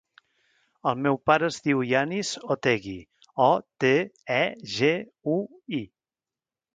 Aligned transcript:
El 0.91 0.95
meu 1.07 1.17
pare 1.29 1.49
es 1.51 1.59
diu 1.67 1.83
Yanis 1.89 2.31
Otegui: 2.55 2.95
o, 3.49 3.49
te, 3.85 3.91
e, 4.39 4.43
ge, 4.77 4.91
u, 5.35 5.39
i. 5.83 5.83